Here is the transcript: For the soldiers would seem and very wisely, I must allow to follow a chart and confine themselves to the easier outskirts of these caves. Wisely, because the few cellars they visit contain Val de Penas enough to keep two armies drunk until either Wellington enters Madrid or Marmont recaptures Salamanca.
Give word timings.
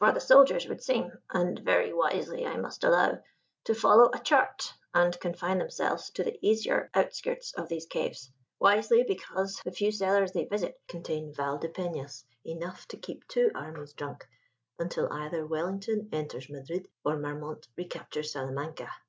For 0.00 0.10
the 0.10 0.18
soldiers 0.18 0.66
would 0.66 0.82
seem 0.82 1.12
and 1.30 1.56
very 1.60 1.92
wisely, 1.92 2.44
I 2.44 2.56
must 2.56 2.82
allow 2.82 3.22
to 3.62 3.74
follow 3.76 4.10
a 4.12 4.18
chart 4.18 4.74
and 4.92 5.16
confine 5.20 5.58
themselves 5.58 6.10
to 6.14 6.24
the 6.24 6.36
easier 6.44 6.90
outskirts 6.94 7.52
of 7.52 7.68
these 7.68 7.86
caves. 7.86 8.28
Wisely, 8.58 9.04
because 9.04 9.60
the 9.64 9.70
few 9.70 9.92
cellars 9.92 10.32
they 10.32 10.46
visit 10.46 10.80
contain 10.88 11.32
Val 11.32 11.58
de 11.58 11.68
Penas 11.68 12.24
enough 12.44 12.88
to 12.88 12.96
keep 12.96 13.28
two 13.28 13.52
armies 13.54 13.92
drunk 13.92 14.26
until 14.80 15.12
either 15.12 15.46
Wellington 15.46 16.08
enters 16.10 16.50
Madrid 16.50 16.88
or 17.04 17.16
Marmont 17.16 17.68
recaptures 17.76 18.32
Salamanca. 18.32 18.90